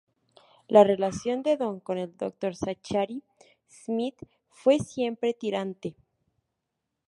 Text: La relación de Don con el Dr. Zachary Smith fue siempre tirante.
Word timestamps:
La 0.67 0.83
relación 0.83 1.43
de 1.43 1.57
Don 1.57 1.79
con 1.79 1.99
el 1.99 2.17
Dr. 2.17 2.55
Zachary 2.55 3.21
Smith 3.69 4.15
fue 4.49 4.79
siempre 4.79 5.35
tirante. 5.35 5.95